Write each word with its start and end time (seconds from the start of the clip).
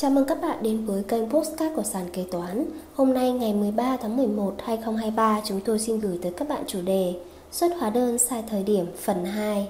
Chào 0.00 0.10
mừng 0.10 0.24
các 0.24 0.40
bạn 0.40 0.62
đến 0.62 0.84
với 0.86 1.02
kênh 1.02 1.30
Postcard 1.30 1.76
của 1.76 1.82
Sàn 1.82 2.10
Kế 2.12 2.24
Toán. 2.30 2.64
Hôm 2.94 3.14
nay 3.14 3.32
ngày 3.32 3.54
13 3.54 3.96
tháng 3.96 4.16
11, 4.16 4.54
2023, 4.64 5.40
chúng 5.44 5.60
tôi 5.60 5.78
xin 5.78 6.00
gửi 6.00 6.18
tới 6.22 6.32
các 6.36 6.48
bạn 6.48 6.64
chủ 6.66 6.82
đề 6.82 7.14
Xuất 7.52 7.72
hóa 7.78 7.90
đơn 7.90 8.18
sai 8.18 8.44
thời 8.50 8.62
điểm 8.62 8.86
phần 8.96 9.24
2. 9.24 9.68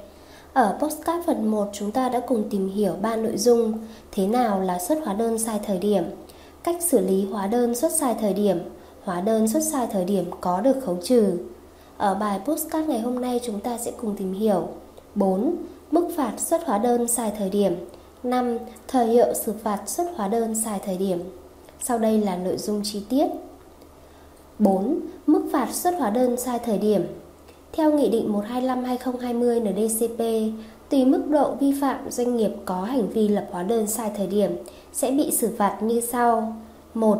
Ở 0.52 0.78
Postcard 0.80 1.26
phần 1.26 1.50
1, 1.50 1.68
chúng 1.72 1.92
ta 1.92 2.08
đã 2.08 2.20
cùng 2.20 2.44
tìm 2.50 2.68
hiểu 2.68 2.92
ba 3.02 3.16
nội 3.16 3.36
dung 3.36 3.78
Thế 4.12 4.26
nào 4.26 4.60
là 4.60 4.78
xuất 4.78 4.98
hóa 5.04 5.14
đơn 5.14 5.38
sai 5.38 5.60
thời 5.66 5.78
điểm 5.78 6.04
Cách 6.64 6.76
xử 6.80 6.98
lý 6.98 7.24
hóa 7.24 7.46
đơn 7.46 7.74
xuất 7.74 7.92
sai 7.92 8.14
thời 8.20 8.32
điểm 8.32 8.58
Hóa 9.02 9.20
đơn 9.20 9.48
xuất 9.48 9.62
sai 9.62 9.86
thời 9.92 10.04
điểm 10.04 10.24
có 10.40 10.60
được 10.60 10.76
khấu 10.84 10.96
trừ 11.02 11.38
Ở 11.96 12.14
bài 12.14 12.40
Postcard 12.44 12.88
ngày 12.88 13.00
hôm 13.00 13.20
nay, 13.20 13.40
chúng 13.44 13.60
ta 13.60 13.78
sẽ 13.78 13.90
cùng 14.00 14.16
tìm 14.16 14.32
hiểu 14.32 14.68
4. 15.14 15.56
Mức 15.90 16.08
phạt 16.16 16.32
xuất 16.36 16.66
hóa 16.66 16.78
đơn 16.78 17.08
sai 17.08 17.32
thời 17.38 17.50
điểm 17.50 17.74
5. 18.22 18.58
Thời 18.88 19.06
hiệu 19.06 19.34
xử 19.34 19.52
phạt 19.62 19.82
xuất 19.86 20.04
hóa 20.16 20.28
đơn 20.28 20.54
sai 20.54 20.80
thời 20.84 20.96
điểm. 20.96 21.18
Sau 21.82 21.98
đây 21.98 22.20
là 22.20 22.36
nội 22.36 22.56
dung 22.56 22.80
chi 22.84 23.02
tiết. 23.08 23.26
4. 24.58 25.00
Mức 25.26 25.42
phạt 25.52 25.68
xuất 25.72 25.94
hóa 25.98 26.10
đơn 26.10 26.36
sai 26.36 26.58
thời 26.58 26.78
điểm. 26.78 27.02
Theo 27.72 27.92
Nghị 27.92 28.08
định 28.08 28.32
125/2020 28.32 29.60
NDCP, 29.60 30.52
tùy 30.88 31.04
mức 31.04 31.22
độ 31.28 31.54
vi 31.60 31.74
phạm 31.80 32.10
doanh 32.10 32.36
nghiệp 32.36 32.50
có 32.64 32.82
hành 32.82 33.08
vi 33.08 33.28
lập 33.28 33.46
hóa 33.50 33.62
đơn 33.62 33.86
sai 33.86 34.10
thời 34.16 34.26
điểm 34.26 34.50
sẽ 34.92 35.10
bị 35.10 35.30
xử 35.30 35.50
phạt 35.58 35.78
như 35.82 36.00
sau. 36.00 36.56
1. 36.94 37.18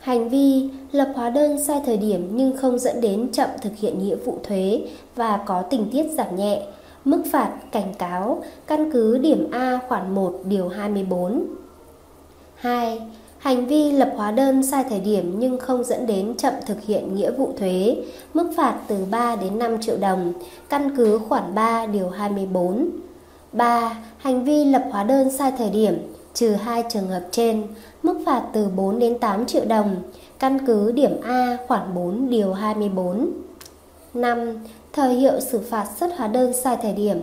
Hành 0.00 0.28
vi 0.28 0.68
lập 0.92 1.12
hóa 1.14 1.30
đơn 1.30 1.64
sai 1.64 1.80
thời 1.86 1.96
điểm 1.96 2.28
nhưng 2.32 2.56
không 2.56 2.78
dẫn 2.78 3.00
đến 3.00 3.28
chậm 3.32 3.48
thực 3.62 3.76
hiện 3.76 3.98
nghĩa 3.98 4.16
vụ 4.16 4.38
thuế 4.42 4.82
và 5.16 5.40
có 5.46 5.62
tình 5.62 5.88
tiết 5.92 6.06
giảm 6.12 6.36
nhẹ 6.36 6.62
Mức 7.04 7.22
phạt 7.32 7.52
cảnh 7.72 7.94
cáo 7.98 8.42
căn 8.66 8.92
cứ 8.92 9.18
điểm 9.18 9.50
A 9.50 9.78
khoản 9.88 10.14
1 10.14 10.40
điều 10.44 10.68
24. 10.68 11.46
2. 12.54 13.00
Hành 13.38 13.66
vi 13.66 13.92
lập 13.92 14.12
hóa 14.16 14.30
đơn 14.30 14.62
sai 14.62 14.84
thời 14.90 15.00
điểm 15.00 15.34
nhưng 15.38 15.58
không 15.58 15.84
dẫn 15.84 16.06
đến 16.06 16.34
chậm 16.36 16.54
thực 16.66 16.82
hiện 16.82 17.14
nghĩa 17.14 17.30
vụ 17.30 17.52
thuế, 17.58 17.96
mức 18.34 18.52
phạt 18.56 18.80
từ 18.88 18.96
3 19.10 19.36
đến 19.36 19.58
5 19.58 19.80
triệu 19.80 19.96
đồng, 19.96 20.32
căn 20.68 20.96
cứ 20.96 21.18
khoản 21.28 21.54
3 21.54 21.86
điều 21.86 22.08
24. 22.08 22.90
3. 23.52 23.96
Hành 24.16 24.44
vi 24.44 24.64
lập 24.64 24.84
hóa 24.90 25.04
đơn 25.04 25.30
sai 25.30 25.52
thời 25.58 25.70
điểm, 25.70 25.98
trừ 26.34 26.52
hai 26.52 26.84
trường 26.90 27.08
hợp 27.08 27.22
trên, 27.30 27.62
mức 28.02 28.22
phạt 28.26 28.42
từ 28.52 28.68
4 28.76 28.98
đến 28.98 29.18
8 29.18 29.46
triệu 29.46 29.64
đồng, 29.64 29.96
căn 30.38 30.66
cứ 30.66 30.92
điểm 30.92 31.20
A 31.22 31.56
khoản 31.68 31.94
4 31.94 32.30
điều 32.30 32.52
24. 32.52 33.30
5. 34.14 34.56
Thời 34.92 35.14
hiệu 35.14 35.40
xử 35.40 35.58
phạt 35.58 35.86
xuất 36.00 36.16
hóa 36.16 36.28
đơn 36.28 36.52
sai 36.52 36.76
thời 36.82 36.92
điểm 36.92 37.20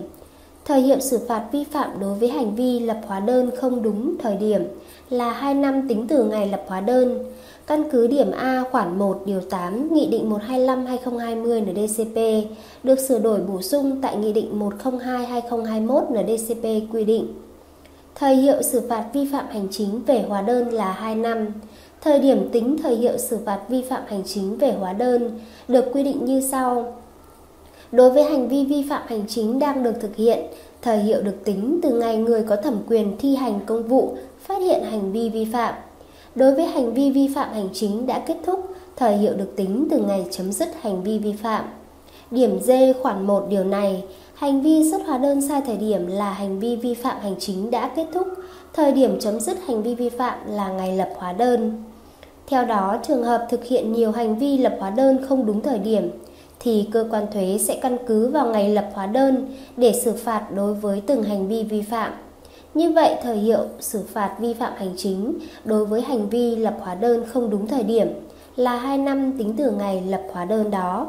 Thời 0.65 0.81
hiệu 0.81 0.99
xử 0.99 1.19
phạt 1.27 1.45
vi 1.51 1.63
phạm 1.63 1.99
đối 1.99 2.13
với 2.15 2.29
hành 2.29 2.55
vi 2.55 2.79
lập 2.79 3.01
hóa 3.07 3.19
đơn 3.19 3.51
không 3.57 3.81
đúng 3.81 4.15
thời 4.17 4.35
điểm 4.35 4.63
là 5.09 5.31
2 5.31 5.53
năm 5.53 5.87
tính 5.87 6.07
từ 6.07 6.23
ngày 6.23 6.47
lập 6.47 6.63
hóa 6.67 6.81
đơn. 6.81 7.19
Căn 7.67 7.83
cứ 7.91 8.07
điểm 8.07 8.31
A 8.31 8.63
khoản 8.71 8.99
1 8.99 9.21
điều 9.25 9.41
8 9.41 9.93
Nghị 9.93 10.07
định 10.07 10.29
125/2020 10.29 11.61
NDCP 11.61 12.49
được 12.83 12.99
sửa 12.99 13.19
đổi 13.19 13.39
bổ 13.39 13.61
sung 13.61 14.01
tại 14.01 14.15
Nghị 14.15 14.33
định 14.33 14.59
102/2021 14.59 16.03
NDCP 16.11 16.93
quy 16.93 17.05
định. 17.05 17.33
Thời 18.15 18.35
hiệu 18.35 18.61
xử 18.61 18.81
phạt 18.89 19.05
vi 19.13 19.27
phạm 19.31 19.45
hành 19.49 19.67
chính 19.71 20.01
về 20.05 20.25
hóa 20.27 20.41
đơn 20.41 20.69
là 20.69 20.91
2 20.91 21.15
năm. 21.15 21.47
Thời 22.01 22.19
điểm 22.19 22.49
tính 22.51 22.77
thời 22.83 22.95
hiệu 22.95 23.17
xử 23.17 23.37
phạt 23.45 23.59
vi 23.69 23.81
phạm 23.81 24.03
hành 24.07 24.23
chính 24.25 24.57
về 24.57 24.71
hóa 24.71 24.93
đơn 24.93 25.39
được 25.67 25.85
quy 25.93 26.03
định 26.03 26.25
như 26.25 26.41
sau. 26.51 26.93
Đối 27.91 28.09
với 28.09 28.23
hành 28.23 28.47
vi 28.47 28.65
vi 28.65 28.85
phạm 28.89 29.01
hành 29.07 29.23
chính 29.27 29.59
đang 29.59 29.83
được 29.83 29.93
thực 30.01 30.15
hiện, 30.15 30.39
thời 30.81 30.97
hiệu 30.97 31.21
được 31.21 31.43
tính 31.43 31.79
từ 31.83 31.89
ngày 31.99 32.17
người 32.17 32.43
có 32.43 32.55
thẩm 32.55 32.77
quyền 32.87 33.17
thi 33.19 33.35
hành 33.35 33.59
công 33.65 33.83
vụ 33.83 34.17
phát 34.39 34.61
hiện 34.61 34.83
hành 34.83 35.11
vi 35.11 35.29
vi 35.29 35.45
phạm. 35.45 35.73
Đối 36.35 36.55
với 36.55 36.65
hành 36.65 36.93
vi 36.93 37.11
vi 37.11 37.29
phạm 37.35 37.53
hành 37.53 37.69
chính 37.73 38.07
đã 38.07 38.19
kết 38.19 38.37
thúc, 38.45 38.75
thời 38.95 39.17
hiệu 39.17 39.33
được 39.33 39.55
tính 39.55 39.87
từ 39.91 39.97
ngày 39.97 40.25
chấm 40.31 40.51
dứt 40.51 40.69
hành 40.81 41.03
vi 41.03 41.19
vi 41.19 41.33
phạm. 41.33 41.65
Điểm 42.31 42.59
D 42.61 42.71
khoản 43.01 43.27
1 43.27 43.45
điều 43.49 43.63
này, 43.63 44.03
hành 44.33 44.61
vi 44.61 44.91
xuất 44.91 45.01
hóa 45.05 45.17
đơn 45.17 45.41
sai 45.41 45.61
thời 45.65 45.77
điểm 45.77 46.07
là 46.07 46.31
hành 46.31 46.59
vi 46.59 46.75
vi 46.75 46.93
phạm 46.93 47.21
hành 47.21 47.35
chính 47.39 47.71
đã 47.71 47.91
kết 47.95 48.05
thúc, 48.13 48.27
thời 48.73 48.91
điểm 48.91 49.19
chấm 49.19 49.39
dứt 49.39 49.57
hành 49.67 49.83
vi 49.83 49.95
vi 49.95 50.09
phạm 50.09 50.39
là 50.47 50.67
ngày 50.67 50.97
lập 50.97 51.09
hóa 51.15 51.33
đơn. 51.33 51.83
Theo 52.47 52.65
đó, 52.65 52.97
trường 53.07 53.23
hợp 53.23 53.47
thực 53.49 53.65
hiện 53.65 53.93
nhiều 53.93 54.11
hành 54.11 54.39
vi 54.39 54.57
lập 54.57 54.75
hóa 54.79 54.89
đơn 54.89 55.17
không 55.29 55.45
đúng 55.45 55.61
thời 55.61 55.79
điểm 55.79 56.09
thì 56.59 56.87
cơ 56.91 57.07
quan 57.11 57.25
thuế 57.33 57.57
sẽ 57.61 57.79
căn 57.81 57.97
cứ 58.07 58.27
vào 58.29 58.45
ngày 58.45 58.69
lập 58.69 58.89
hóa 58.93 59.05
đơn 59.05 59.47
để 59.77 59.93
xử 60.03 60.13
phạt 60.13 60.47
đối 60.55 60.73
với 60.73 61.01
từng 61.07 61.23
hành 61.23 61.47
vi 61.47 61.63
vi 61.63 61.81
phạm. 61.81 62.13
Như 62.73 62.91
vậy, 62.91 63.15
thời 63.23 63.37
hiệu 63.37 63.59
xử 63.79 64.03
phạt 64.13 64.35
vi 64.39 64.53
phạm 64.53 64.73
hành 64.77 64.93
chính 64.97 65.39
đối 65.65 65.85
với 65.85 66.01
hành 66.01 66.29
vi 66.29 66.55
lập 66.55 66.77
hóa 66.79 66.95
đơn 66.95 67.23
không 67.33 67.49
đúng 67.49 67.67
thời 67.67 67.83
điểm 67.83 68.07
là 68.55 68.75
2 68.75 68.97
năm 68.97 69.31
tính 69.37 69.53
từ 69.57 69.71
ngày 69.71 70.03
lập 70.07 70.21
hóa 70.31 70.45
đơn 70.45 70.71
đó. 70.71 71.07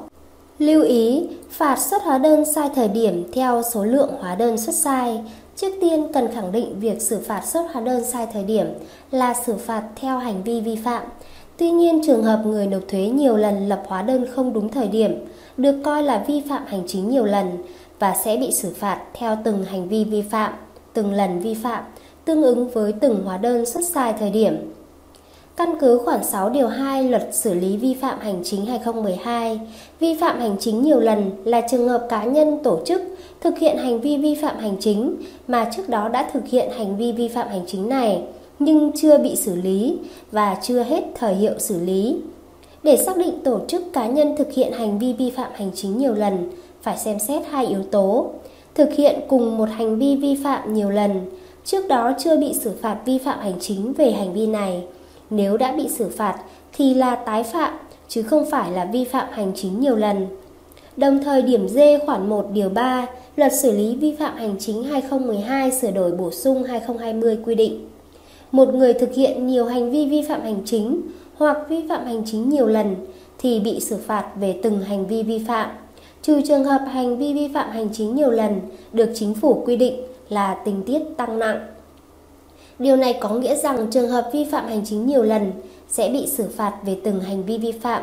Lưu 0.59 0.83
ý, 0.83 1.29
phạt 1.51 1.79
xuất 1.79 2.03
hóa 2.03 2.19
đơn 2.19 2.45
sai 2.55 2.71
thời 2.75 2.89
điểm 2.89 3.25
theo 3.33 3.63
số 3.73 3.85
lượng 3.85 4.11
hóa 4.21 4.35
đơn 4.35 4.59
xuất 4.59 4.75
sai. 4.75 5.21
Trước 5.57 5.73
tiên 5.81 6.07
cần 6.13 6.29
khẳng 6.35 6.53
định 6.53 6.81
việc 6.81 7.03
xử 7.03 7.19
phạt 7.19 7.47
xuất 7.47 7.67
hóa 7.73 7.83
đơn 7.83 8.05
sai 8.05 8.27
thời 8.33 8.45
điểm 8.45 8.67
là 9.11 9.35
xử 9.47 9.55
phạt 9.57 9.83
theo 9.97 10.19
hành 10.19 10.43
vi 10.43 10.61
vi 10.61 10.77
phạm. 10.77 11.03
Tuy 11.57 11.71
nhiên, 11.71 12.01
trường 12.07 12.25
hợp 12.25 12.43
người 12.47 12.67
nộp 12.67 12.83
thuế 12.89 13.01
nhiều 13.01 13.37
lần 13.37 13.69
lập 13.69 13.83
hóa 13.87 14.03
đơn 14.03 14.27
không 14.35 14.53
đúng 14.53 14.69
thời 14.69 14.89
điểm 14.89 15.25
được 15.57 15.75
coi 15.85 16.03
là 16.03 16.25
vi 16.27 16.43
phạm 16.49 16.67
hành 16.67 16.83
chính 16.87 17.11
nhiều 17.11 17.25
lần 17.25 17.59
và 17.99 18.15
sẽ 18.25 18.37
bị 18.37 18.53
xử 18.53 18.75
phạt 18.75 19.01
theo 19.15 19.39
từng 19.45 19.65
hành 19.65 19.89
vi 19.89 20.05
vi 20.05 20.23
phạm, 20.23 20.53
từng 20.93 21.13
lần 21.13 21.41
vi 21.41 21.55
phạm, 21.55 21.85
tương 22.25 22.43
ứng 22.43 22.69
với 22.69 22.93
từng 22.93 23.23
hóa 23.25 23.39
đơn 23.39 23.67
xuất 23.67 23.85
sai 23.85 24.15
thời 24.19 24.31
điểm. 24.31 24.57
Căn 25.57 25.75
cứ 25.81 25.99
khoản 25.99 26.25
6 26.25 26.51
điều 26.51 26.69
2 26.69 27.05
Luật 27.05 27.29
xử 27.33 27.55
lý 27.55 27.77
vi 27.77 27.95
phạm 27.95 28.21
hành 28.21 28.41
chính 28.45 28.67
2012, 28.67 29.61
vi 30.01 30.15
phạm 30.21 30.41
hành 30.41 30.57
chính 30.61 30.83
nhiều 30.83 31.01
lần 31.01 31.31
là 31.45 31.61
trường 31.71 31.89
hợp 31.89 32.07
cá 32.09 32.25
nhân 32.25 32.59
tổ 32.65 32.81
chức 32.87 33.03
thực 33.41 33.59
hiện 33.59 33.77
hành 33.79 34.01
vi 34.01 34.17
vi 34.17 34.35
phạm 34.35 34.59
hành 34.59 34.77
chính 34.81 35.17
mà 35.49 35.71
trước 35.77 35.89
đó 35.89 36.09
đã 36.09 36.31
thực 36.33 36.47
hiện 36.47 36.71
hành 36.77 36.97
vi 36.97 37.13
vi 37.13 37.29
phạm 37.29 37.49
hành 37.49 37.65
chính 37.67 37.89
này 37.89 38.23
nhưng 38.59 38.91
chưa 38.97 39.19
bị 39.19 39.37
xử 39.37 39.55
lý 39.55 39.99
và 40.33 40.57
chưa 40.63 40.83
hết 40.83 41.03
thời 41.15 41.35
hiệu 41.35 41.53
xử 41.59 41.81
lý. 41.81 42.17
Để 42.83 42.97
xác 42.97 43.17
định 43.17 43.41
tổ 43.45 43.61
chức 43.69 43.83
cá 43.93 44.07
nhân 44.07 44.37
thực 44.37 44.53
hiện 44.53 44.73
hành 44.73 44.99
vi 44.99 45.13
vi 45.13 45.31
phạm 45.31 45.51
hành 45.55 45.71
chính 45.75 45.99
nhiều 45.99 46.15
lần, 46.15 46.51
phải 46.83 46.99
xem 46.99 47.19
xét 47.19 47.43
hai 47.51 47.67
yếu 47.67 47.83
tố. 47.83 48.31
Thực 48.75 48.95
hiện 48.95 49.21
cùng 49.29 49.59
một 49.59 49.69
hành 49.69 49.99
vi 49.99 50.17
vi 50.17 50.37
phạm 50.45 50.75
nhiều 50.75 50.91
lần, 50.91 51.21
trước 51.65 51.89
đó 51.89 52.13
chưa 52.19 52.37
bị 52.37 52.55
xử 52.55 52.73
phạt 52.83 52.99
vi 53.05 53.19
phạm 53.19 53.39
hành 53.39 53.61
chính 53.61 53.93
về 53.93 54.11
hành 54.11 54.33
vi 54.33 54.47
này. 54.47 54.85
Nếu 55.31 55.57
đã 55.57 55.73
bị 55.73 55.89
xử 55.89 56.09
phạt 56.09 56.39
thì 56.73 56.95
là 56.95 57.15
tái 57.15 57.43
phạm, 57.43 57.73
chứ 58.09 58.23
không 58.23 58.51
phải 58.51 58.71
là 58.71 58.85
vi 58.85 59.05
phạm 59.05 59.27
hành 59.31 59.53
chính 59.55 59.81
nhiều 59.81 59.97
lần. 59.97 60.27
Đồng 60.97 61.23
thời 61.25 61.43
điểm 61.43 61.69
D 61.69 61.79
khoản 62.07 62.29
1 62.29 62.47
điều 62.53 62.69
3 62.69 63.07
Luật 63.37 63.53
xử 63.53 63.73
lý 63.73 63.97
vi 63.97 64.15
phạm 64.19 64.37
hành 64.37 64.55
chính 64.59 64.85
2012 64.85 65.71
sửa 65.71 65.91
đổi 65.91 66.13
bổ 66.13 66.31
sung 66.31 66.63
2020 66.63 67.39
quy 67.45 67.55
định. 67.55 67.89
Một 68.53 68.75
người 68.75 68.93
thực 68.93 69.15
hiện 69.15 69.47
nhiều 69.47 69.65
hành 69.65 69.91
vi 69.91 70.07
vi 70.07 70.23
phạm 70.29 70.43
hành 70.43 70.63
chính 70.65 71.01
hoặc 71.41 71.59
vi 71.69 71.85
phạm 71.89 72.05
hành 72.05 72.23
chính 72.27 72.49
nhiều 72.49 72.67
lần 72.67 72.97
thì 73.39 73.61
bị 73.61 73.81
xử 73.81 73.97
phạt 74.07 74.27
về 74.41 74.61
từng 74.63 74.81
hành 74.81 75.07
vi 75.07 75.23
vi 75.23 75.45
phạm. 75.49 75.71
Trừ 76.23 76.41
trường 76.49 76.65
hợp 76.65 76.81
hành 76.91 77.19
vi 77.19 77.35
vi 77.35 77.49
phạm 77.55 77.71
hành 77.71 77.89
chính 77.93 78.15
nhiều 78.15 78.31
lần 78.31 78.61
được 78.93 79.11
chính 79.15 79.35
phủ 79.35 79.63
quy 79.67 79.77
định 79.77 80.01
là 80.29 80.55
tình 80.65 80.83
tiết 80.83 80.99
tăng 81.17 81.39
nặng. 81.39 81.67
Điều 82.79 82.97
này 82.97 83.19
có 83.21 83.29
nghĩa 83.29 83.55
rằng 83.55 83.87
trường 83.91 84.09
hợp 84.09 84.31
vi 84.33 84.45
phạm 84.45 84.67
hành 84.67 84.83
chính 84.85 85.07
nhiều 85.07 85.23
lần 85.23 85.53
sẽ 85.89 86.09
bị 86.09 86.27
xử 86.27 86.49
phạt 86.57 86.75
về 86.85 86.97
từng 87.05 87.21
hành 87.21 87.45
vi 87.45 87.59
vi 87.59 87.73
phạm. 87.73 88.03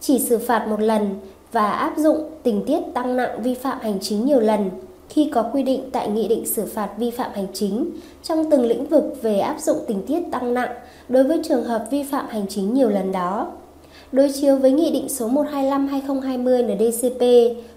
Chỉ 0.00 0.18
xử 0.18 0.38
phạt 0.38 0.68
một 0.68 0.80
lần 0.80 1.14
và 1.52 1.70
áp 1.70 1.94
dụng 1.96 2.30
tình 2.42 2.64
tiết 2.66 2.80
tăng 2.94 3.16
nặng 3.16 3.42
vi 3.42 3.54
phạm 3.54 3.80
hành 3.80 3.98
chính 4.00 4.26
nhiều 4.26 4.40
lần 4.40 4.70
khi 5.12 5.30
có 5.32 5.42
quy 5.42 5.62
định 5.62 5.90
tại 5.92 6.08
Nghị 6.08 6.28
định 6.28 6.46
xử 6.46 6.66
phạt 6.66 6.90
vi 6.98 7.10
phạm 7.10 7.30
hành 7.34 7.46
chính 7.52 7.90
trong 8.22 8.50
từng 8.50 8.64
lĩnh 8.66 8.86
vực 8.86 9.04
về 9.22 9.38
áp 9.38 9.60
dụng 9.60 9.78
tình 9.86 10.02
tiết 10.06 10.20
tăng 10.30 10.54
nặng 10.54 10.70
đối 11.08 11.24
với 11.24 11.40
trường 11.44 11.64
hợp 11.64 11.86
vi 11.90 12.02
phạm 12.02 12.26
hành 12.28 12.46
chính 12.48 12.74
nhiều 12.74 12.88
lần 12.88 13.12
đó. 13.12 13.52
Đối 14.12 14.30
chiếu 14.32 14.56
với 14.56 14.72
Nghị 14.72 14.90
định 14.90 15.08
số 15.08 15.28
125-2020 15.28 16.76
NDCP 16.76 17.22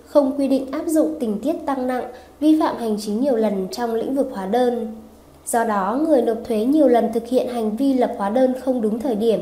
không 0.06 0.38
quy 0.38 0.48
định 0.48 0.72
áp 0.72 0.84
dụng 0.88 1.16
tình 1.20 1.40
tiết 1.44 1.54
tăng 1.66 1.88
nặng 1.88 2.12
vi 2.40 2.60
phạm 2.60 2.78
hành 2.78 2.98
chính 3.02 3.22
nhiều 3.22 3.36
lần 3.36 3.68
trong 3.72 3.96
lĩnh 3.96 4.16
vực 4.16 4.30
hóa 4.34 4.46
đơn. 4.46 4.88
Do 5.46 5.64
đó, 5.64 6.00
người 6.08 6.22
nộp 6.22 6.38
thuế 6.44 6.66
nhiều 6.66 6.88
lần 6.88 7.14
thực 7.14 7.28
hiện 7.28 7.48
hành 7.48 7.78
vi 7.78 7.94
lập 7.94 8.14
hóa 8.18 8.30
đơn 8.30 8.54
không 8.64 8.82
đúng 8.82 9.00
thời 9.00 9.16
điểm 9.16 9.40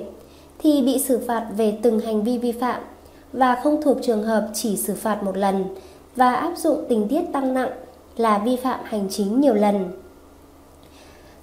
thì 0.60 0.82
bị 0.82 1.00
xử 1.00 1.20
phạt 1.28 1.48
về 1.58 1.78
từng 1.82 2.00
hành 2.00 2.24
vi 2.24 2.38
vi 2.38 2.52
phạm 2.52 2.82
và 3.34 3.56
không 3.64 3.82
thuộc 3.82 3.98
trường 4.02 4.24
hợp 4.24 4.50
chỉ 4.54 4.78
xử 4.78 4.94
phạt 4.96 5.24
một 5.24 5.38
lần 5.38 5.66
và 6.16 6.36
áp 6.36 6.58
dụng 6.58 6.86
tình 6.90 7.08
tiết 7.08 7.22
tăng 7.34 7.54
nặng 7.54 7.70
là 8.18 8.38
vi 8.38 8.56
phạm 8.56 8.80
hành 8.84 9.08
chính 9.10 9.42
nhiều 9.42 9.54
lần. 9.54 9.92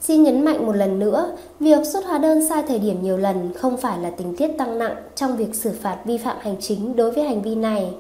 Xin 0.01 0.23
nhấn 0.23 0.45
mạnh 0.45 0.67
một 0.67 0.77
lần 0.77 0.99
nữa, 0.99 1.37
việc 1.61 1.87
xuất 1.87 2.05
hóa 2.05 2.19
đơn 2.19 2.49
sai 2.49 2.63
thời 2.69 2.79
điểm 2.79 3.03
nhiều 3.03 3.17
lần 3.17 3.53
không 3.53 3.77
phải 3.77 3.99
là 3.99 4.11
tình 4.11 4.37
tiết 4.37 4.49
tăng 4.59 4.79
nặng 4.79 4.97
trong 5.15 5.37
việc 5.37 5.55
xử 5.55 5.71
phạt 5.81 5.99
vi 6.05 6.19
phạm 6.19 6.37
hành 6.41 6.57
chính 6.61 6.97
đối 6.97 7.11
với 7.11 7.25
hành 7.25 7.43
vi 7.43 7.55
này. 7.55 7.95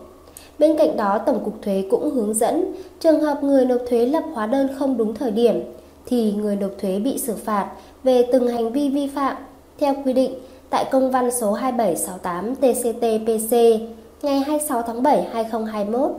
Bên 0.58 0.76
cạnh 0.76 0.96
đó, 0.96 1.18
Tổng 1.18 1.44
cục 1.44 1.62
Thuế 1.62 1.84
cũng 1.90 2.10
hướng 2.10 2.34
dẫn 2.34 2.74
trường 3.00 3.20
hợp 3.20 3.42
người 3.42 3.64
nộp 3.64 3.80
thuế 3.88 4.06
lập 4.06 4.24
hóa 4.34 4.46
đơn 4.46 4.68
không 4.78 4.96
đúng 4.96 5.14
thời 5.14 5.30
điểm 5.30 5.60
thì 6.06 6.32
người 6.32 6.56
nộp 6.56 6.70
thuế 6.80 6.98
bị 6.98 7.18
xử 7.18 7.34
phạt 7.34 7.70
về 8.02 8.26
từng 8.32 8.48
hành 8.48 8.72
vi 8.72 8.88
vi 8.88 9.06
phạm 9.06 9.36
theo 9.78 9.94
quy 10.04 10.12
định 10.12 10.34
tại 10.70 10.84
công 10.90 11.10
văn 11.10 11.30
số 11.40 11.52
2768 11.52 12.54
TCT-PC 12.54 13.78
ngày 14.22 14.40
26 14.40 14.82
tháng 14.82 15.02
7 15.02 15.22
2021. 15.32 16.10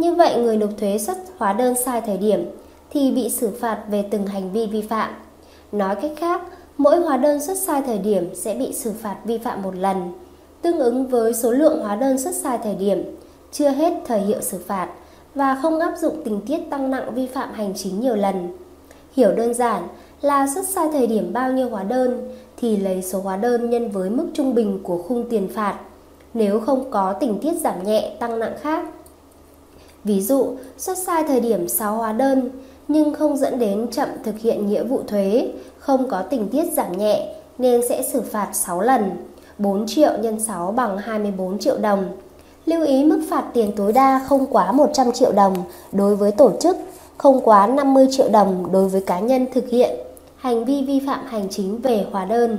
Như 0.00 0.14
vậy, 0.14 0.40
người 0.40 0.56
nộp 0.56 0.70
thuế 0.78 0.98
xuất 0.98 1.16
hóa 1.38 1.52
đơn 1.52 1.74
sai 1.84 2.00
thời 2.00 2.16
điểm 2.18 2.44
thì 2.90 3.10
bị 3.10 3.30
xử 3.30 3.50
phạt 3.60 3.82
về 3.90 4.04
từng 4.10 4.26
hành 4.26 4.52
vi 4.52 4.66
vi 4.66 4.82
phạm. 4.82 5.10
Nói 5.72 5.96
cách 6.02 6.10
khác, 6.16 6.42
mỗi 6.76 7.00
hóa 7.00 7.16
đơn 7.16 7.40
xuất 7.40 7.58
sai 7.58 7.82
thời 7.86 7.98
điểm 7.98 8.34
sẽ 8.34 8.54
bị 8.54 8.72
xử 8.72 8.92
phạt 9.00 9.16
vi 9.24 9.38
phạm 9.38 9.62
một 9.62 9.76
lần, 9.76 10.12
tương 10.62 10.78
ứng 10.78 11.06
với 11.06 11.34
số 11.34 11.50
lượng 11.50 11.80
hóa 11.82 11.96
đơn 11.96 12.18
xuất 12.18 12.34
sai 12.34 12.58
thời 12.62 12.74
điểm, 12.74 13.16
chưa 13.52 13.68
hết 13.68 13.92
thời 14.04 14.20
hiệu 14.20 14.40
xử 14.40 14.58
phạt 14.66 14.88
và 15.34 15.58
không 15.62 15.80
áp 15.80 15.94
dụng 15.98 16.22
tình 16.24 16.40
tiết 16.46 16.58
tăng 16.70 16.90
nặng 16.90 17.14
vi 17.14 17.26
phạm 17.26 17.52
hành 17.52 17.74
chính 17.76 18.00
nhiều 18.00 18.16
lần. 18.16 18.48
Hiểu 19.16 19.32
đơn 19.32 19.54
giản 19.54 19.88
là 20.20 20.46
xuất 20.54 20.68
sai 20.68 20.88
thời 20.92 21.06
điểm 21.06 21.32
bao 21.32 21.52
nhiêu 21.52 21.68
hóa 21.68 21.82
đơn 21.82 22.30
thì 22.56 22.76
lấy 22.76 23.02
số 23.02 23.20
hóa 23.20 23.36
đơn 23.36 23.70
nhân 23.70 23.90
với 23.90 24.10
mức 24.10 24.26
trung 24.34 24.54
bình 24.54 24.80
của 24.82 25.02
khung 25.02 25.28
tiền 25.30 25.48
phạt 25.54 25.78
nếu 26.34 26.60
không 26.60 26.90
có 26.90 27.12
tình 27.12 27.38
tiết 27.42 27.52
giảm 27.60 27.84
nhẹ 27.84 28.16
tăng 28.18 28.38
nặng 28.38 28.54
khác. 28.60 28.84
Ví 30.04 30.20
dụ, 30.20 30.56
xuất 30.78 30.98
sai 30.98 31.24
thời 31.28 31.40
điểm 31.40 31.68
6 31.68 31.96
hóa 31.96 32.12
đơn 32.12 32.50
nhưng 32.88 33.14
không 33.14 33.36
dẫn 33.36 33.58
đến 33.58 33.86
chậm 33.90 34.08
thực 34.24 34.38
hiện 34.38 34.66
nghĩa 34.66 34.84
vụ 34.84 35.00
thuế, 35.06 35.52
không 35.78 36.08
có 36.08 36.22
tình 36.22 36.48
tiết 36.48 36.72
giảm 36.72 36.98
nhẹ 36.98 37.34
nên 37.58 37.80
sẽ 37.88 38.02
xử 38.12 38.20
phạt 38.20 38.48
6 38.52 38.80
lần. 38.80 39.10
4 39.58 39.86
triệu 39.86 40.12
nhân 40.20 40.40
6 40.40 40.72
bằng 40.72 40.98
24 40.98 41.58
triệu 41.58 41.78
đồng. 41.78 42.04
Lưu 42.66 42.84
ý 42.84 43.04
mức 43.04 43.20
phạt 43.30 43.44
tiền 43.54 43.72
tối 43.76 43.92
đa 43.92 44.20
không 44.28 44.46
quá 44.46 44.72
100 44.72 45.12
triệu 45.12 45.32
đồng 45.32 45.54
đối 45.92 46.16
với 46.16 46.32
tổ 46.32 46.52
chức, 46.60 46.76
không 47.16 47.40
quá 47.40 47.66
50 47.66 48.08
triệu 48.10 48.28
đồng 48.28 48.72
đối 48.72 48.88
với 48.88 49.00
cá 49.00 49.20
nhân 49.20 49.46
thực 49.54 49.68
hiện 49.68 49.90
hành 50.36 50.64
vi 50.64 50.84
vi 50.86 51.00
phạm 51.06 51.26
hành 51.26 51.48
chính 51.50 51.80
về 51.80 52.06
hóa 52.12 52.24
đơn. 52.24 52.58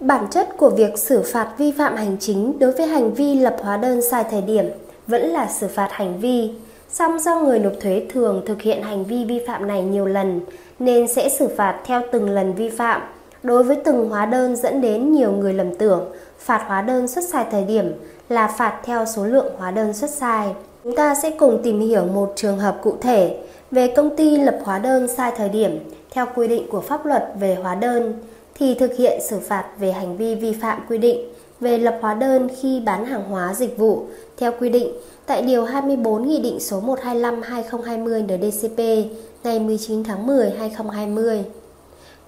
Bản 0.00 0.26
chất 0.30 0.48
của 0.56 0.70
việc 0.70 0.98
xử 0.98 1.22
phạt 1.32 1.54
vi 1.58 1.72
phạm 1.72 1.96
hành 1.96 2.16
chính 2.20 2.58
đối 2.58 2.72
với 2.72 2.86
hành 2.86 3.14
vi 3.14 3.34
lập 3.34 3.56
hóa 3.62 3.76
đơn 3.76 4.02
sai 4.10 4.24
thời 4.30 4.42
điểm 4.42 4.64
vẫn 5.06 5.22
là 5.22 5.48
xử 5.48 5.68
phạt 5.68 5.88
hành 5.92 6.20
vi, 6.20 6.50
song 6.90 7.18
do 7.18 7.40
người 7.40 7.58
nộp 7.58 7.72
thuế 7.80 8.06
thường 8.12 8.42
thực 8.46 8.62
hiện 8.62 8.82
hành 8.82 9.04
vi 9.04 9.24
vi 9.24 9.40
phạm 9.46 9.66
này 9.66 9.82
nhiều 9.82 10.06
lần 10.06 10.40
nên 10.78 11.08
sẽ 11.08 11.28
xử 11.28 11.48
phạt 11.56 11.80
theo 11.84 12.02
từng 12.12 12.30
lần 12.30 12.54
vi 12.54 12.68
phạm. 12.68 13.02
Đối 13.42 13.62
với 13.62 13.76
từng 13.84 14.08
hóa 14.08 14.26
đơn 14.26 14.56
dẫn 14.56 14.80
đến 14.80 15.12
nhiều 15.12 15.32
người 15.32 15.54
lầm 15.54 15.74
tưởng 15.74 16.10
phạt 16.38 16.64
hóa 16.66 16.82
đơn 16.82 17.08
xuất 17.08 17.24
sai 17.24 17.46
thời 17.50 17.64
điểm 17.64 17.92
là 18.28 18.46
phạt 18.46 18.80
theo 18.84 19.04
số 19.06 19.24
lượng 19.26 19.54
hóa 19.58 19.70
đơn 19.70 19.92
xuất 19.92 20.10
sai. 20.10 20.54
Chúng 20.84 20.96
ta 20.96 21.14
sẽ 21.14 21.30
cùng 21.30 21.60
tìm 21.62 21.80
hiểu 21.80 22.04
một 22.04 22.32
trường 22.36 22.58
hợp 22.58 22.78
cụ 22.82 22.96
thể 23.00 23.38
về 23.70 23.92
công 23.96 24.16
ty 24.16 24.36
lập 24.36 24.58
hóa 24.64 24.78
đơn 24.78 25.08
sai 25.08 25.32
thời 25.36 25.48
điểm 25.48 25.78
theo 26.10 26.26
quy 26.34 26.48
định 26.48 26.66
của 26.70 26.80
pháp 26.80 27.06
luật 27.06 27.28
về 27.40 27.54
hóa 27.54 27.74
đơn 27.74 28.14
thì 28.54 28.74
thực 28.74 28.96
hiện 28.98 29.20
xử 29.28 29.40
phạt 29.40 29.64
về 29.78 29.92
hành 29.92 30.16
vi 30.16 30.34
vi 30.34 30.52
phạm 30.52 30.80
quy 30.88 30.98
định 30.98 31.32
về 31.62 31.78
lập 31.78 31.98
hóa 32.00 32.14
đơn 32.14 32.48
khi 32.60 32.80
bán 32.80 33.04
hàng 33.04 33.24
hóa 33.24 33.54
dịch 33.54 33.78
vụ 33.78 34.06
theo 34.36 34.52
quy 34.60 34.68
định 34.68 34.92
tại 35.26 35.42
Điều 35.42 35.64
24 35.64 36.28
Nghị 36.28 36.40
định 36.40 36.60
số 36.60 36.80
125-2020 36.80 38.24
NDCP 38.24 39.08
ngày 39.44 39.58
19 39.58 40.04
tháng 40.04 40.26
10 40.26 40.50
2020. 40.50 41.44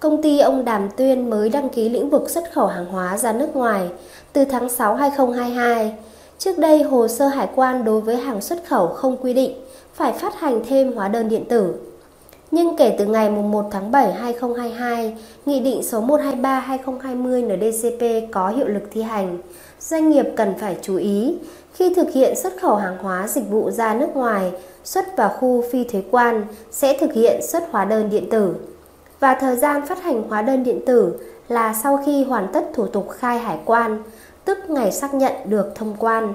Công 0.01 0.23
ty 0.23 0.39
ông 0.39 0.65
Đàm 0.65 0.89
Tuyên 0.97 1.31
mới 1.31 1.49
đăng 1.49 1.69
ký 1.69 1.89
lĩnh 1.89 2.11
vực 2.11 2.31
xuất 2.31 2.53
khẩu 2.53 2.67
hàng 2.67 2.87
hóa 2.87 3.19
ra 3.19 3.33
nước 3.33 3.57
ngoài 3.57 3.89
từ 4.33 4.45
tháng 4.45 4.69
6 4.69 4.95
2022. 4.95 5.95
Trước 6.39 6.59
đây, 6.59 6.83
hồ 6.83 7.09
sơ 7.09 7.27
hải 7.27 7.49
quan 7.55 7.85
đối 7.85 8.01
với 8.01 8.17
hàng 8.17 8.41
xuất 8.41 8.59
khẩu 8.69 8.87
không 8.87 9.17
quy 9.17 9.35
định 9.35 9.55
phải 9.95 10.13
phát 10.13 10.41
hành 10.41 10.63
thêm 10.69 10.93
hóa 10.93 11.09
đơn 11.09 11.29
điện 11.29 11.45
tử. 11.49 11.75
Nhưng 12.55 12.77
kể 12.77 12.95
từ 12.99 13.07
ngày 13.07 13.31
1 13.31 13.65
tháng 13.71 13.91
7 13.91 14.13
2022, 14.13 15.17
Nghị 15.47 15.61
định 15.61 15.83
số 15.83 16.01
123-2020 16.01 17.57
NDCP 17.57 18.33
có 18.33 18.49
hiệu 18.49 18.69
lực 18.69 18.83
thi 18.91 19.03
hành. 19.03 19.39
Doanh 19.81 20.11
nghiệp 20.11 20.27
cần 20.37 20.55
phải 20.61 20.77
chú 20.83 20.97
ý 20.97 21.37
khi 21.73 21.95
thực 21.95 22.13
hiện 22.13 22.37
xuất 22.37 22.53
khẩu 22.61 22.77
hàng 22.77 22.99
hóa 22.99 23.29
dịch 23.29 23.51
vụ 23.51 23.71
ra 23.71 23.95
nước 23.95 24.07
ngoài, 24.15 24.53
xuất 24.85 25.17
vào 25.17 25.29
khu 25.29 25.65
phi 25.73 25.85
thuế 25.85 26.03
quan 26.11 26.45
sẽ 26.71 26.99
thực 27.01 27.13
hiện 27.13 27.43
xuất 27.43 27.65
hóa 27.71 27.85
đơn 27.85 28.11
điện 28.11 28.31
tử. 28.31 28.55
Và 29.21 29.35
thời 29.41 29.57
gian 29.57 29.87
phát 29.87 30.03
hành 30.03 30.23
hóa 30.29 30.43
đơn 30.43 30.65
điện 30.65 30.81
tử 30.87 31.19
là 31.49 31.75
sau 31.83 32.03
khi 32.07 32.25
hoàn 32.25 32.53
tất 32.53 32.65
thủ 32.75 32.87
tục 32.87 33.11
khai 33.11 33.39
hải 33.39 33.59
quan, 33.65 34.03
tức 34.45 34.59
ngày 34.69 34.93
xác 34.93 35.15
nhận 35.15 35.33
được 35.45 35.73
thông 35.75 35.97
quan. 35.99 36.33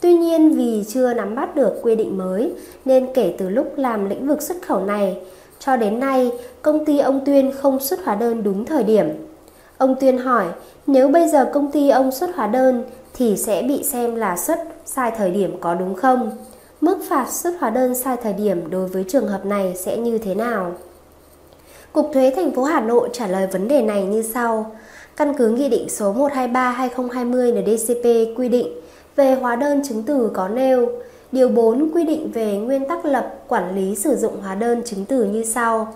Tuy 0.00 0.14
nhiên 0.14 0.56
vì 0.56 0.84
chưa 0.88 1.14
nắm 1.14 1.34
bắt 1.34 1.56
được 1.56 1.72
quy 1.82 1.96
định 1.96 2.18
mới 2.18 2.52
nên 2.84 3.08
kể 3.14 3.34
từ 3.38 3.48
lúc 3.48 3.72
làm 3.76 4.08
lĩnh 4.08 4.28
vực 4.28 4.42
xuất 4.42 4.56
khẩu 4.66 4.80
này 4.84 5.20
cho 5.64 5.76
đến 5.76 6.00
nay 6.00 6.32
công 6.62 6.84
ty 6.84 6.98
ông 6.98 7.20
Tuyên 7.24 7.52
không 7.60 7.80
xuất 7.80 8.04
hóa 8.04 8.14
đơn 8.14 8.42
đúng 8.42 8.64
thời 8.64 8.84
điểm. 8.84 9.08
Ông 9.78 9.94
Tuyên 10.00 10.18
hỏi 10.18 10.46
nếu 10.86 11.08
bây 11.08 11.28
giờ 11.28 11.50
công 11.52 11.70
ty 11.70 11.88
ông 11.88 12.12
xuất 12.12 12.36
hóa 12.36 12.46
đơn 12.46 12.84
thì 13.14 13.36
sẽ 13.36 13.62
bị 13.62 13.82
xem 13.82 14.14
là 14.14 14.36
xuất 14.36 14.58
sai 14.84 15.10
thời 15.16 15.30
điểm 15.30 15.56
có 15.60 15.74
đúng 15.74 15.94
không? 15.94 16.30
Mức 16.80 16.98
phạt 17.08 17.30
xuất 17.30 17.54
hóa 17.60 17.70
đơn 17.70 17.94
sai 17.94 18.16
thời 18.22 18.32
điểm 18.32 18.70
đối 18.70 18.86
với 18.86 19.04
trường 19.08 19.28
hợp 19.28 19.46
này 19.46 19.74
sẽ 19.76 19.96
như 19.96 20.18
thế 20.18 20.34
nào? 20.34 20.72
Cục 21.92 22.10
Thuế 22.12 22.32
thành 22.36 22.52
phố 22.52 22.64
Hà 22.64 22.80
Nội 22.80 23.08
trả 23.12 23.26
lời 23.26 23.46
vấn 23.46 23.68
đề 23.68 23.82
này 23.82 24.04
như 24.04 24.22
sau. 24.22 24.76
Căn 25.16 25.34
cứ 25.38 25.48
Nghị 25.48 25.68
định 25.68 25.88
số 25.88 26.14
123-2020 26.14 27.62
NDCP 27.62 28.38
quy 28.38 28.48
định 28.48 28.68
về 29.16 29.34
hóa 29.34 29.56
đơn 29.56 29.82
chứng 29.88 30.02
từ 30.02 30.30
có 30.34 30.48
nêu, 30.48 30.88
Điều 31.32 31.48
4 31.48 31.90
quy 31.94 32.04
định 32.04 32.30
về 32.32 32.56
nguyên 32.56 32.88
tắc 32.88 33.04
lập 33.04 33.34
quản 33.48 33.76
lý 33.76 33.94
sử 33.94 34.16
dụng 34.16 34.40
hóa 34.42 34.54
đơn 34.54 34.82
chứng 34.84 35.04
từ 35.04 35.24
như 35.24 35.44
sau. 35.44 35.94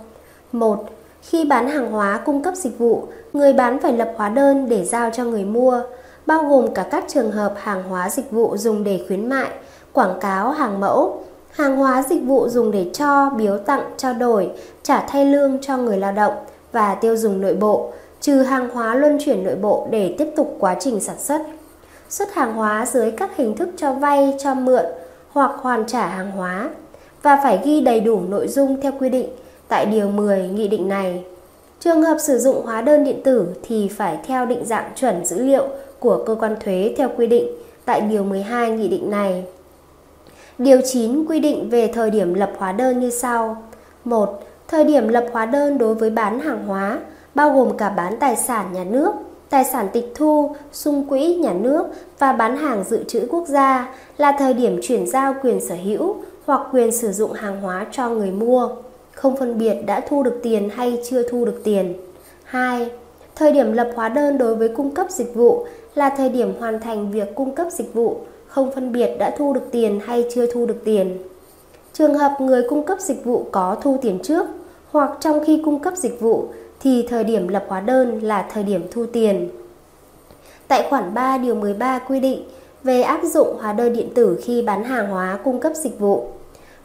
1. 0.53 0.85
Khi 1.23 1.45
bán 1.45 1.69
hàng 1.69 1.93
hóa 1.93 2.21
cung 2.25 2.43
cấp 2.43 2.55
dịch 2.55 2.79
vụ, 2.79 3.03
người 3.33 3.53
bán 3.53 3.81
phải 3.81 3.93
lập 3.93 4.13
hóa 4.17 4.29
đơn 4.29 4.69
để 4.69 4.85
giao 4.85 5.11
cho 5.11 5.25
người 5.25 5.45
mua, 5.45 5.83
bao 6.27 6.45
gồm 6.45 6.75
cả 6.75 6.87
các 6.91 7.05
trường 7.09 7.31
hợp 7.31 7.55
hàng 7.57 7.83
hóa 7.83 8.11
dịch 8.11 8.31
vụ 8.31 8.57
dùng 8.57 8.85
để 8.85 9.05
khuyến 9.07 9.29
mại, 9.29 9.49
quảng 9.93 10.19
cáo 10.21 10.51
hàng 10.51 10.81
mẫu, 10.81 11.25
hàng 11.51 11.77
hóa 11.77 12.03
dịch 12.03 12.23
vụ 12.23 12.49
dùng 12.49 12.71
để 12.71 12.91
cho, 12.93 13.31
biếu 13.31 13.59
tặng, 13.59 13.83
trao 13.97 14.15
đổi, 14.15 14.51
trả 14.83 15.07
thay 15.09 15.25
lương 15.25 15.59
cho 15.61 15.77
người 15.77 15.99
lao 15.99 16.13
động 16.13 16.35
và 16.73 16.95
tiêu 16.95 17.17
dùng 17.17 17.41
nội 17.41 17.55
bộ, 17.55 17.93
trừ 18.21 18.43
hàng 18.43 18.69
hóa 18.71 18.95
luân 18.95 19.19
chuyển 19.25 19.45
nội 19.45 19.57
bộ 19.57 19.89
để 19.91 20.15
tiếp 20.19 20.29
tục 20.37 20.57
quá 20.59 20.77
trình 20.81 21.01
sản 21.01 21.19
xuất. 21.19 21.43
Xuất 22.09 22.35
hàng 22.35 22.55
hóa 22.55 22.87
dưới 22.87 23.11
các 23.11 23.37
hình 23.37 23.57
thức 23.57 23.69
cho 23.77 23.93
vay, 23.93 24.35
cho 24.39 24.55
mượn 24.55 24.85
hoặc 25.37 25.51
hoàn 25.57 25.87
trả 25.87 26.07
hàng 26.07 26.31
hóa 26.31 26.71
và 27.23 27.41
phải 27.43 27.61
ghi 27.65 27.81
đầy 27.81 28.01
đủ 28.01 28.21
nội 28.29 28.49
dung 28.49 28.81
theo 28.81 28.93
quy 29.01 29.09
định 29.09 29.29
tại 29.69 29.87
Điều 29.87 30.09
10 30.09 30.49
Nghị 30.49 30.69
định 30.69 30.89
này. 30.89 31.25
Trường 31.81 32.03
hợp 32.03 32.17
sử 32.21 32.39
dụng 32.39 32.67
hóa 32.67 32.83
đơn 32.83 33.05
điện 33.05 33.21
tử 33.25 33.49
thì 33.63 33.89
phải 33.89 34.19
theo 34.27 34.47
định 34.47 34.65
dạng 34.65 34.91
chuẩn 34.95 35.25
dữ 35.27 35.39
liệu 35.39 35.69
của 35.99 36.25
cơ 36.27 36.35
quan 36.35 36.57
thuế 36.61 36.95
theo 36.97 37.11
quy 37.17 37.27
định 37.27 37.47
tại 37.85 38.01
Điều 38.01 38.25
12 38.25 38.71
Nghị 38.71 38.89
định 38.89 39.11
này. 39.11 39.45
Điều 40.59 40.81
9 40.85 41.25
quy 41.25 41.41
định 41.41 41.71
về 41.71 41.87
thời 41.95 42.11
điểm 42.11 42.35
lập 42.35 42.53
hóa 42.59 42.73
đơn 42.73 43.01
như 43.01 43.11
sau. 43.11 43.63
1. 44.05 44.43
Thời 44.69 44.85
điểm 44.85 45.09
lập 45.09 45.27
hóa 45.33 45.47
đơn 45.47 45.79
đối 45.79 45.95
với 45.95 46.11
bán 46.11 46.41
hàng 46.41 46.67
hóa 46.67 46.99
bao 47.35 47.51
gồm 47.51 47.77
cả 47.77 47.89
bán 47.89 48.17
tài 48.21 48.37
sản 48.37 48.73
nhà 48.73 48.85
nước, 48.85 49.13
tài 49.51 49.65
sản 49.65 49.89
tịch 49.93 50.13
thu, 50.15 50.57
sung 50.73 51.05
quỹ 51.09 51.35
nhà 51.35 51.53
nước 51.53 51.87
và 52.19 52.33
bán 52.33 52.57
hàng 52.57 52.85
dự 52.85 53.05
trữ 53.05 53.27
quốc 53.31 53.49
gia 53.49 53.95
là 54.17 54.33
thời 54.39 54.55
điểm 54.55 54.81
chuyển 54.83 55.07
giao 55.07 55.35
quyền 55.43 55.61
sở 55.61 55.75
hữu 55.75 56.17
hoặc 56.47 56.61
quyền 56.73 56.93
sử 56.93 57.13
dụng 57.13 57.33
hàng 57.33 57.61
hóa 57.61 57.87
cho 57.93 58.09
người 58.09 58.31
mua, 58.31 58.69
không 59.13 59.37
phân 59.37 59.59
biệt 59.59 59.75
đã 59.87 60.01
thu 60.01 60.23
được 60.23 60.41
tiền 60.43 60.71
hay 60.75 61.03
chưa 61.11 61.29
thu 61.29 61.45
được 61.45 61.61
tiền. 61.65 61.95
2. 62.45 62.91
Thời 63.35 63.53
điểm 63.53 63.73
lập 63.73 63.91
hóa 63.95 64.09
đơn 64.09 64.39
đối 64.39 64.55
với 64.55 64.69
cung 64.69 64.91
cấp 64.91 65.11
dịch 65.11 65.35
vụ 65.35 65.67
là 65.95 66.09
thời 66.09 66.29
điểm 66.29 66.55
hoàn 66.59 66.81
thành 66.81 67.11
việc 67.11 67.35
cung 67.35 67.55
cấp 67.55 67.67
dịch 67.71 67.95
vụ, 67.95 68.21
không 68.47 68.71
phân 68.75 68.93
biệt 68.93 69.11
đã 69.19 69.35
thu 69.39 69.53
được 69.53 69.69
tiền 69.71 70.01
hay 70.05 70.25
chưa 70.35 70.47
thu 70.53 70.67
được 70.67 70.85
tiền. 70.85 71.19
Trường 71.93 72.15
hợp 72.15 72.33
người 72.41 72.63
cung 72.69 72.83
cấp 72.83 73.01
dịch 73.01 73.25
vụ 73.25 73.47
có 73.53 73.77
thu 73.83 73.99
tiền 74.03 74.19
trước 74.23 74.47
hoặc 74.91 75.11
trong 75.21 75.45
khi 75.45 75.63
cung 75.65 75.79
cấp 75.79 75.95
dịch 75.97 76.21
vụ 76.21 76.49
thì 76.81 77.07
thời 77.09 77.25
điểm 77.25 77.49
lập 77.49 77.65
hóa 77.69 77.81
đơn 77.81 78.19
là 78.23 78.47
thời 78.53 78.63
điểm 78.63 78.87
thu 78.91 79.07
tiền. 79.07 79.49
Tại 80.69 80.87
khoản 80.91 81.15
3 81.15 81.39
điều 81.39 81.55
13 81.55 81.99
quy 81.99 82.21
định 82.21 82.43
về 82.83 83.03
áp 83.03 83.21
dụng 83.25 83.57
hóa 83.61 83.73
đơn 83.73 83.93
điện 83.93 84.09
tử 84.15 84.41
khi 84.45 84.63
bán 84.63 84.85
hàng 84.85 85.09
hóa 85.09 85.39
cung 85.45 85.61
cấp 85.61 85.73
dịch 85.75 85.99
vụ. 85.99 86.27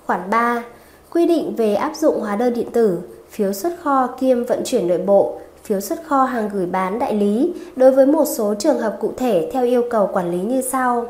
Khoản 0.05 0.29
3 0.29 0.63
quy 1.12 1.25
định 1.25 1.55
về 1.55 1.75
áp 1.75 1.95
dụng 1.95 2.19
hóa 2.19 2.36
đơn 2.36 2.53
điện 2.53 2.71
tử, 2.74 3.00
phiếu 3.29 3.53
xuất 3.53 3.74
kho 3.81 4.07
kiêm 4.07 4.43
vận 4.43 4.62
chuyển 4.65 4.88
nội 4.88 4.98
bộ, 4.98 5.39
phiếu 5.63 5.79
xuất 5.79 6.00
kho 6.07 6.24
hàng 6.24 6.50
gửi 6.53 6.65
bán 6.65 7.00
đại 7.00 7.13
lý 7.13 7.53
đối 7.75 7.91
với 7.91 8.05
một 8.05 8.25
số 8.25 8.53
trường 8.60 8.79
hợp 8.79 8.98
cụ 9.00 9.13
thể 9.17 9.50
theo 9.53 9.65
yêu 9.65 9.83
cầu 9.89 10.10
quản 10.13 10.31
lý 10.31 10.39
như 10.39 10.62
sau. 10.62 11.05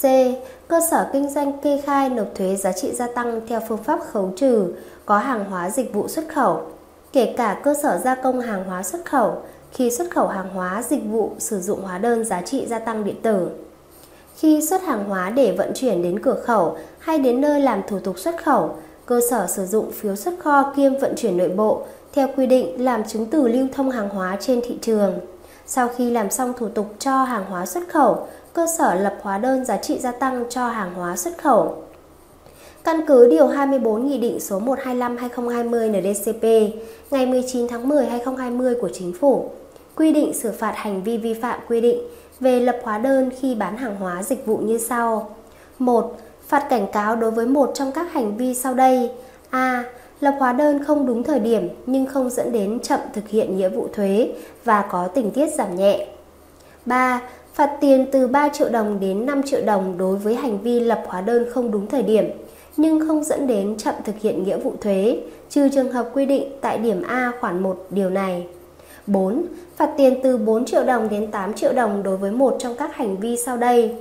C. 0.00 0.04
Cơ 0.68 0.80
sở 0.90 1.10
kinh 1.12 1.30
doanh 1.30 1.58
kê 1.60 1.80
khai 1.84 2.08
nộp 2.08 2.26
thuế 2.34 2.56
giá 2.56 2.72
trị 2.72 2.92
gia 2.92 3.06
tăng 3.06 3.40
theo 3.48 3.60
phương 3.68 3.82
pháp 3.82 4.00
khấu 4.12 4.32
trừ 4.36 4.72
có 5.06 5.18
hàng 5.18 5.44
hóa 5.44 5.70
dịch 5.70 5.94
vụ 5.94 6.08
xuất 6.08 6.24
khẩu 6.34 6.60
kể 7.12 7.34
cả 7.36 7.60
cơ 7.64 7.74
sở 7.82 7.98
gia 8.04 8.14
công 8.14 8.40
hàng 8.40 8.64
hóa 8.64 8.82
xuất 8.82 9.04
khẩu 9.04 9.42
khi 9.72 9.90
xuất 9.90 10.10
khẩu 10.10 10.26
hàng 10.26 10.48
hóa 10.54 10.82
dịch 10.82 11.02
vụ 11.10 11.32
sử 11.38 11.60
dụng 11.60 11.82
hóa 11.82 11.98
đơn 11.98 12.24
giá 12.24 12.42
trị 12.42 12.66
gia 12.66 12.78
tăng 12.78 13.04
điện 13.04 13.16
tử. 13.22 13.48
Khi 14.36 14.66
xuất 14.66 14.82
hàng 14.82 15.04
hóa 15.04 15.30
để 15.30 15.54
vận 15.58 15.72
chuyển 15.74 16.02
đến 16.02 16.22
cửa 16.22 16.40
khẩu 16.44 16.76
hay 16.98 17.18
đến 17.18 17.40
nơi 17.40 17.60
làm 17.60 17.82
thủ 17.88 17.98
tục 17.98 18.18
xuất 18.18 18.44
khẩu, 18.44 18.76
cơ 19.06 19.20
sở 19.30 19.46
sử 19.46 19.66
dụng 19.66 19.92
phiếu 19.92 20.16
xuất 20.16 20.34
kho 20.38 20.72
kiêm 20.76 20.98
vận 20.98 21.14
chuyển 21.16 21.36
nội 21.36 21.48
bộ 21.48 21.82
theo 22.12 22.28
quy 22.36 22.46
định 22.46 22.84
làm 22.84 23.04
chứng 23.04 23.26
từ 23.26 23.48
lưu 23.48 23.66
thông 23.74 23.90
hàng 23.90 24.08
hóa 24.08 24.36
trên 24.40 24.60
thị 24.64 24.78
trường. 24.82 25.20
Sau 25.66 25.88
khi 25.96 26.10
làm 26.10 26.30
xong 26.30 26.52
thủ 26.58 26.68
tục 26.68 26.94
cho 26.98 27.22
hàng 27.24 27.44
hóa 27.44 27.66
xuất 27.66 27.88
khẩu, 27.88 28.26
cơ 28.52 28.66
sở 28.78 28.94
lập 28.94 29.14
hóa 29.22 29.38
đơn 29.38 29.64
giá 29.64 29.76
trị 29.76 29.98
gia 29.98 30.12
tăng 30.12 30.44
cho 30.50 30.68
hàng 30.68 30.94
hóa 30.94 31.16
xuất 31.16 31.38
khẩu. 31.42 31.82
Căn 32.84 33.06
cứ 33.06 33.28
Điều 33.30 33.46
24 33.46 34.06
Nghị 34.06 34.18
định 34.18 34.40
số 34.40 34.60
125-2020 34.60 36.00
NDCP 36.00 36.42
ngày 37.10 37.26
19 37.26 37.68
tháng 37.68 37.88
10 37.88 38.06
2020 38.06 38.74
của 38.80 38.88
Chính 38.88 39.12
phủ, 39.12 39.50
quy 39.96 40.12
định 40.12 40.34
xử 40.34 40.52
phạt 40.52 40.72
hành 40.76 41.02
vi 41.02 41.18
vi 41.18 41.34
phạm 41.34 41.60
quy 41.68 41.80
định 41.80 41.98
về 42.40 42.60
lập 42.60 42.78
hóa 42.82 42.98
đơn 42.98 43.30
khi 43.40 43.54
bán 43.54 43.76
hàng 43.76 43.96
hóa 43.96 44.22
dịch 44.22 44.46
vụ 44.46 44.56
như 44.56 44.78
sau. 44.78 45.36
1. 45.78 46.16
Phạt 46.46 46.66
cảnh 46.70 46.86
cáo 46.92 47.16
đối 47.16 47.30
với 47.30 47.46
một 47.46 47.70
trong 47.74 47.92
các 47.92 48.12
hành 48.12 48.36
vi 48.36 48.54
sau 48.54 48.74
đây. 48.74 49.10
A. 49.50 49.84
Lập 50.20 50.34
hóa 50.38 50.52
đơn 50.52 50.84
không 50.84 51.06
đúng 51.06 51.22
thời 51.22 51.40
điểm 51.40 51.68
nhưng 51.86 52.06
không 52.06 52.30
dẫn 52.30 52.52
đến 52.52 52.80
chậm 52.80 53.00
thực 53.12 53.28
hiện 53.28 53.56
nghĩa 53.56 53.68
vụ 53.68 53.88
thuế 53.92 54.32
và 54.64 54.82
có 54.90 55.08
tình 55.08 55.30
tiết 55.30 55.54
giảm 55.54 55.76
nhẹ. 55.76 56.06
3. 56.86 57.20
Phạt 57.54 57.76
tiền 57.80 58.06
từ 58.12 58.26
3 58.26 58.48
triệu 58.48 58.68
đồng 58.68 59.00
đến 59.00 59.26
5 59.26 59.42
triệu 59.42 59.60
đồng 59.64 59.98
đối 59.98 60.16
với 60.16 60.34
hành 60.34 60.58
vi 60.62 60.80
lập 60.80 61.02
hóa 61.06 61.20
đơn 61.20 61.46
không 61.50 61.70
đúng 61.70 61.86
thời 61.86 62.02
điểm 62.02 62.24
nhưng 62.78 63.08
không 63.08 63.24
dẫn 63.24 63.46
đến 63.46 63.76
chậm 63.76 63.94
thực 64.04 64.18
hiện 64.18 64.44
nghĩa 64.44 64.56
vụ 64.56 64.72
thuế, 64.80 65.20
trừ 65.50 65.68
trường 65.68 65.92
hợp 65.92 66.10
quy 66.14 66.26
định 66.26 66.52
tại 66.60 66.78
điểm 66.78 67.02
A 67.02 67.32
khoản 67.40 67.62
1 67.62 67.86
điều 67.90 68.10
này. 68.10 68.46
4. 69.06 69.42
Phạt 69.76 69.90
tiền 69.96 70.20
từ 70.22 70.36
4 70.36 70.64
triệu 70.64 70.84
đồng 70.84 71.08
đến 71.08 71.30
8 71.30 71.54
triệu 71.54 71.72
đồng 71.72 72.02
đối 72.02 72.16
với 72.16 72.30
một 72.30 72.56
trong 72.58 72.76
các 72.76 72.96
hành 72.96 73.16
vi 73.16 73.36
sau 73.36 73.56
đây. 73.56 73.96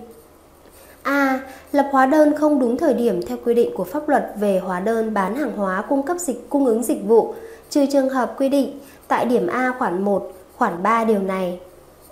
A. 1.03 1.39
Lập 1.71 1.89
hóa 1.91 2.05
đơn 2.05 2.35
không 2.37 2.59
đúng 2.59 2.77
thời 2.77 2.93
điểm 2.93 3.21
theo 3.27 3.37
quy 3.45 3.53
định 3.53 3.71
của 3.75 3.83
pháp 3.83 4.09
luật 4.09 4.33
về 4.39 4.59
hóa 4.59 4.79
đơn 4.79 5.13
bán 5.13 5.35
hàng 5.35 5.57
hóa 5.57 5.81
cung 5.81 6.03
cấp 6.03 6.17
dịch 6.19 6.49
cung 6.49 6.65
ứng 6.65 6.83
dịch 6.83 7.05
vụ, 7.05 7.33
trừ 7.69 7.85
trường 7.85 8.09
hợp 8.09 8.33
quy 8.37 8.49
định 8.49 8.79
tại 9.07 9.25
điểm 9.25 9.47
A 9.47 9.71
khoản 9.79 10.01
1, 10.01 10.31
khoản 10.57 10.83
3 10.83 11.03
điều 11.03 11.19
này. 11.19 11.59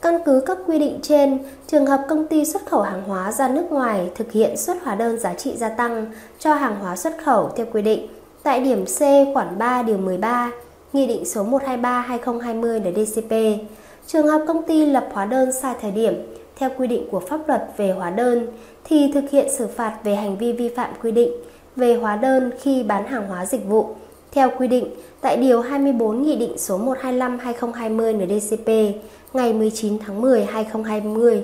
Căn 0.01 0.19
cứ 0.25 0.43
các 0.45 0.57
quy 0.67 0.79
định 0.79 0.99
trên, 1.01 1.39
trường 1.67 1.85
hợp 1.85 2.05
công 2.09 2.27
ty 2.27 2.45
xuất 2.45 2.65
khẩu 2.65 2.81
hàng 2.81 3.03
hóa 3.07 3.31
ra 3.31 3.47
nước 3.47 3.71
ngoài 3.71 4.09
thực 4.15 4.31
hiện 4.31 4.57
xuất 4.57 4.83
hóa 4.83 4.95
đơn 4.95 5.19
giá 5.19 5.33
trị 5.33 5.53
gia 5.57 5.69
tăng 5.69 6.05
cho 6.39 6.53
hàng 6.53 6.75
hóa 6.81 6.95
xuất 6.95 7.13
khẩu 7.23 7.49
theo 7.55 7.65
quy 7.73 7.81
định 7.81 8.07
tại 8.43 8.59
điểm 8.59 8.85
C 8.85 8.99
khoản 9.33 9.57
3 9.57 9.83
điều 9.83 9.97
13, 9.97 10.51
Nghị 10.93 11.07
định 11.07 11.25
số 11.25 11.43
123/2020 11.43 12.79
NDCP. 12.79 13.59
Trường 14.07 14.27
hợp 14.27 14.41
công 14.47 14.63
ty 14.63 14.85
lập 14.85 15.07
hóa 15.13 15.25
đơn 15.25 15.51
sai 15.51 15.75
thời 15.81 15.91
điểm 15.91 16.13
theo 16.55 16.69
quy 16.77 16.87
định 16.87 17.07
của 17.11 17.19
pháp 17.19 17.47
luật 17.47 17.67
về 17.77 17.91
hóa 17.91 18.09
đơn 18.09 18.47
thì 18.83 19.11
thực 19.13 19.29
hiện 19.29 19.47
xử 19.57 19.67
phạt 19.67 19.97
về 20.03 20.15
hành 20.15 20.37
vi 20.37 20.51
vi 20.51 20.69
phạm 20.69 20.89
quy 21.03 21.11
định 21.11 21.31
về 21.75 21.95
hóa 21.95 22.15
đơn 22.15 22.51
khi 22.61 22.83
bán 22.83 23.07
hàng 23.07 23.27
hóa 23.27 23.45
dịch 23.45 23.65
vụ 23.65 23.87
theo 24.31 24.49
quy 24.57 24.67
định 24.67 24.87
tại 25.21 25.37
Điều 25.37 25.61
24 25.61 26.23
Nghị 26.23 26.35
định 26.35 26.57
số 26.57 26.79
125-2020 26.79 28.25
NDCP 28.25 28.99
ngày 29.35 29.53
19 29.53 29.97
tháng 29.99 30.21
10 30.21 30.45
2020. 30.45 31.43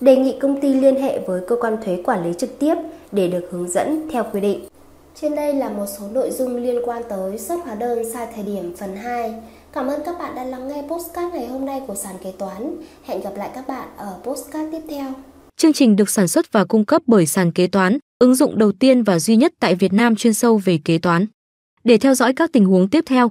Đề 0.00 0.16
nghị 0.16 0.38
công 0.40 0.60
ty 0.60 0.74
liên 0.74 1.02
hệ 1.02 1.18
với 1.26 1.40
cơ 1.48 1.56
quan 1.60 1.76
thuế 1.84 2.02
quản 2.04 2.24
lý 2.24 2.30
trực 2.38 2.58
tiếp 2.58 2.74
để 3.12 3.28
được 3.28 3.48
hướng 3.50 3.68
dẫn 3.68 4.08
theo 4.12 4.24
quy 4.32 4.40
định. 4.40 4.64
Trên 5.14 5.34
đây 5.34 5.54
là 5.54 5.68
một 5.68 5.86
số 5.98 6.08
nội 6.12 6.30
dung 6.30 6.56
liên 6.56 6.78
quan 6.84 7.02
tới 7.08 7.38
xuất 7.38 7.64
hóa 7.64 7.74
đơn 7.74 8.12
sai 8.12 8.26
thời 8.34 8.44
điểm 8.44 8.76
phần 8.76 8.96
2. 8.96 9.34
Cảm 9.72 9.86
ơn 9.86 10.00
các 10.06 10.18
bạn 10.18 10.34
đã 10.34 10.44
lắng 10.44 10.68
nghe 10.68 10.84
postcard 10.88 11.34
ngày 11.34 11.46
hôm 11.46 11.64
nay 11.64 11.82
của 11.86 11.94
sàn 11.94 12.14
kế 12.24 12.32
toán. 12.38 12.76
Hẹn 13.04 13.20
gặp 13.20 13.32
lại 13.36 13.50
các 13.54 13.68
bạn 13.68 13.88
ở 13.96 14.18
postcard 14.24 14.72
tiếp 14.72 14.82
theo. 14.88 15.06
Chương 15.56 15.72
trình 15.72 15.96
được 15.96 16.10
sản 16.10 16.28
xuất 16.28 16.52
và 16.52 16.64
cung 16.64 16.84
cấp 16.84 17.02
bởi 17.06 17.26
sàn 17.26 17.52
kế 17.52 17.66
toán, 17.66 17.98
ứng 18.18 18.34
dụng 18.34 18.58
đầu 18.58 18.72
tiên 18.72 19.02
và 19.02 19.18
duy 19.18 19.36
nhất 19.36 19.52
tại 19.60 19.74
Việt 19.74 19.92
Nam 19.92 20.16
chuyên 20.16 20.34
sâu 20.34 20.60
về 20.64 20.78
kế 20.84 20.98
toán. 20.98 21.26
Để 21.84 21.98
theo 21.98 22.14
dõi 22.14 22.32
các 22.32 22.52
tình 22.52 22.64
huống 22.64 22.88
tiếp 22.88 23.04
theo, 23.06 23.30